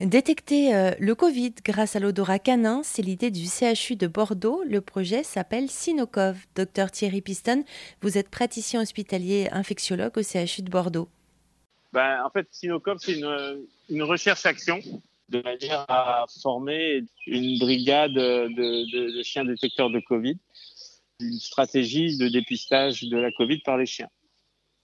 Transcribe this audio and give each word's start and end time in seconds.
Détecter 0.00 0.74
euh, 0.74 0.90
le 0.98 1.14
Covid 1.14 1.54
grâce 1.64 1.96
à 1.96 2.00
l'odorat 2.00 2.38
canin, 2.38 2.82
c'est 2.84 3.00
l'idée 3.00 3.30
du 3.30 3.46
CHU 3.46 3.96
de 3.96 4.06
Bordeaux. 4.06 4.62
Le 4.64 4.82
projet 4.82 5.22
s'appelle 5.22 5.70
Sinocov. 5.70 6.36
Docteur 6.54 6.90
Thierry 6.90 7.22
Piston, 7.22 7.64
vous 8.02 8.18
êtes 8.18 8.28
praticien 8.28 8.82
hospitalier 8.82 9.48
infectiologue 9.52 10.18
au 10.18 10.22
CHU 10.22 10.60
de 10.60 10.70
Bordeaux. 10.70 11.08
Ben, 11.94 12.22
en 12.22 12.28
fait, 12.28 12.46
Sinocov, 12.50 12.98
c'est 13.00 13.18
une, 13.88 14.02
recherche-action 14.02 14.80
de 15.30 15.40
manière 15.40 15.86
à 15.88 16.26
former 16.42 17.02
une 17.26 17.58
brigade 17.58 18.12
de, 18.12 19.16
de 19.16 19.22
chiens 19.22 19.46
détecteurs 19.46 19.88
de 19.88 20.00
Covid, 20.00 20.36
une 21.20 21.38
stratégie 21.38 22.18
de 22.18 22.28
dépistage 22.28 23.02
de 23.04 23.16
la 23.16 23.32
Covid 23.32 23.60
par 23.60 23.78
les 23.78 23.86
chiens. 23.86 24.10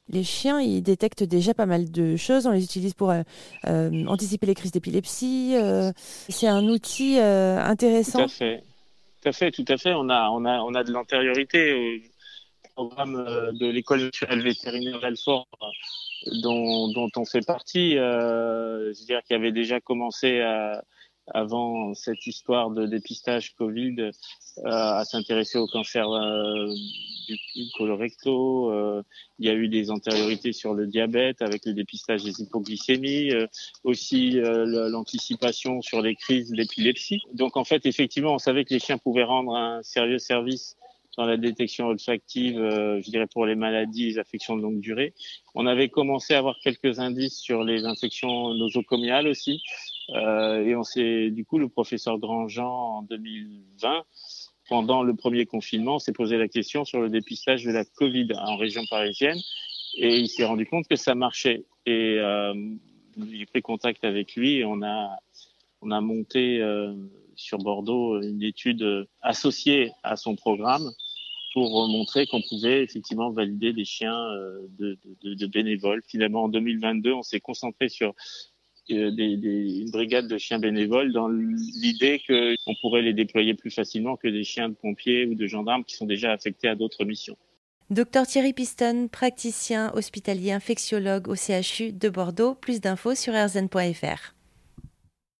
Les 0.08 0.24
chiens, 0.24 0.60
ils 0.60 0.82
détectent 0.82 1.22
déjà 1.22 1.54
pas 1.54 1.66
mal 1.66 1.90
de 1.90 2.16
choses. 2.16 2.46
On 2.46 2.50
les 2.50 2.64
utilise 2.64 2.94
pour 2.94 3.10
euh, 3.10 3.22
euh, 3.66 4.04
anticiper 4.06 4.46
les 4.46 4.54
crises 4.54 4.72
d'épilepsie. 4.72 5.54
Euh, 5.54 5.92
c'est 6.28 6.48
un 6.48 6.66
outil 6.68 7.18
intéressant. 7.18 8.18
Tout 8.18 8.24
à 8.24 8.28
fait. 8.28 8.64
Tout 9.22 9.28
à 9.28 9.32
fait, 9.32 9.50
tout 9.52 9.64
à 9.68 9.76
fait. 9.76 9.94
On 9.94 10.08
a, 10.08 10.28
on 10.30 10.44
a, 10.44 10.60
on 10.60 10.74
a 10.74 10.82
de 10.82 10.92
l'antériorité 10.92 12.02
au 12.76 12.88
programme 12.88 13.52
de 13.52 13.66
l'école 13.66 14.00
naturelle 14.00 14.42
vétérinaire 14.42 15.00
d'Alfort 15.00 15.46
dont, 16.42 16.88
dont 16.88 17.10
on 17.16 17.24
fait 17.24 17.44
partie. 17.46 17.92
je 17.92 19.04
dire 19.04 19.22
qu'il 19.22 19.36
avait 19.36 19.52
déjà 19.52 19.80
commencé 19.80 20.40
à, 20.40 20.82
avant 21.28 21.94
cette 21.94 22.26
histoire 22.26 22.70
de 22.70 22.86
dépistage 22.86 23.54
Covid 23.54 24.10
à 24.64 25.04
s'intéresser 25.04 25.58
au 25.58 25.68
cancer 25.68 26.08
du, 27.26 27.38
colorecto. 27.76 28.70
Euh, 28.72 29.02
il 29.38 29.46
y 29.46 29.50
a 29.50 29.54
eu 29.54 29.68
des 29.68 29.90
antériorités 29.90 30.52
sur 30.52 30.74
le 30.74 30.86
diabète 30.86 31.42
avec 31.42 31.64
le 31.64 31.72
dépistage 31.72 32.22
des 32.24 32.40
hypoglycémies, 32.40 33.32
aussi 33.84 34.32
l'anticipation 34.32 35.82
sur 35.82 36.00
les 36.00 36.14
crises 36.14 36.50
d'épilepsie. 36.50 37.20
Donc 37.34 37.56
en 37.56 37.64
fait, 37.64 37.86
effectivement, 37.86 38.34
on 38.34 38.38
savait 38.38 38.64
que 38.64 38.74
les 38.74 38.80
chiens 38.80 38.98
pouvaient 38.98 39.24
rendre 39.24 39.54
un 39.54 39.82
sérieux 39.82 40.18
service 40.18 40.76
dans 41.18 41.26
la 41.26 41.36
détection 41.36 41.88
olfactive, 41.88 42.56
je 42.56 43.10
dirais 43.10 43.26
pour 43.26 43.44
les 43.44 43.54
maladies, 43.54 44.06
les 44.06 44.18
affections 44.18 44.56
de 44.56 44.62
longue 44.62 44.80
durée. 44.80 45.12
On 45.54 45.66
avait 45.66 45.90
commencé 45.90 46.32
à 46.32 46.38
avoir 46.38 46.56
quelques 46.62 47.00
indices 47.00 47.38
sur 47.38 47.64
les 47.64 47.84
infections 47.84 48.54
nosocomiales 48.54 49.28
aussi, 49.28 49.60
euh, 50.10 50.64
et 50.64 50.74
on 50.76 50.82
s'est, 50.82 51.30
du 51.30 51.44
coup, 51.44 51.58
le 51.58 51.68
professeur 51.68 52.18
Grandjean 52.18 52.98
en 52.98 53.02
2020, 53.02 54.04
pendant 54.72 55.02
le 55.02 55.14
premier 55.14 55.44
confinement, 55.44 55.98
s'est 55.98 56.14
posé 56.14 56.38
la 56.38 56.48
question 56.48 56.86
sur 56.86 57.02
le 57.02 57.10
dépistage 57.10 57.62
de 57.62 57.70
la 57.70 57.84
Covid 57.84 58.28
en 58.38 58.56
région 58.56 58.82
parisienne, 58.88 59.38
et 59.98 60.16
il 60.16 60.28
s'est 60.30 60.46
rendu 60.46 60.64
compte 60.64 60.88
que 60.88 60.96
ça 60.96 61.14
marchait. 61.14 61.66
Et 61.84 62.16
euh, 62.18 62.54
j'ai 63.30 63.44
pris 63.44 63.60
contact 63.60 64.02
avec 64.02 64.34
lui 64.34 64.54
et 64.54 64.64
on 64.64 64.82
a 64.82 65.18
on 65.82 65.90
a 65.90 66.00
monté 66.00 66.62
euh, 66.62 66.94
sur 67.34 67.58
Bordeaux 67.58 68.18
une 68.22 68.42
étude 68.42 69.06
associée 69.20 69.92
à 70.02 70.16
son 70.16 70.36
programme 70.36 70.90
pour 71.52 71.86
montrer 71.88 72.26
qu'on 72.26 72.40
pouvait 72.40 72.82
effectivement 72.82 73.30
valider 73.30 73.74
des 73.74 73.84
chiens 73.84 74.24
euh, 74.30 74.66
de, 74.78 75.46
bénévoles. 75.48 76.02
Finalement, 76.06 76.44
en 76.44 76.48
2022, 76.48 77.12
on 77.12 77.22
s'est 77.22 77.40
concentré 77.40 77.90
sur 77.90 78.14
des, 78.92 79.36
des, 79.36 79.80
une 79.80 79.90
brigade 79.90 80.28
de 80.28 80.38
chiens 80.38 80.58
bénévoles 80.58 81.12
dans 81.12 81.28
l'idée 81.28 82.20
qu'on 82.26 82.74
pourrait 82.80 83.02
les 83.02 83.12
déployer 83.12 83.54
plus 83.54 83.70
facilement 83.70 84.16
que 84.16 84.28
des 84.28 84.44
chiens 84.44 84.68
de 84.68 84.74
pompiers 84.74 85.26
ou 85.26 85.34
de 85.34 85.46
gendarmes 85.46 85.84
qui 85.84 85.94
sont 85.94 86.06
déjà 86.06 86.32
affectés 86.32 86.68
à 86.68 86.74
d'autres 86.74 87.04
missions. 87.04 87.36
Docteur 87.90 88.26
Thierry 88.26 88.52
Piston, 88.52 89.08
praticien 89.10 89.92
hospitalier 89.94 90.52
infectiologue 90.52 91.28
au 91.28 91.34
CHU 91.34 91.92
de 91.92 92.08
Bordeaux. 92.08 92.54
Plus 92.54 92.80
d'infos 92.80 93.14
sur 93.14 93.34
rzn.fr. 93.34 94.34